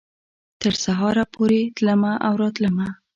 [0.61, 2.87] تر سهاره پورې تلمه او راتلمه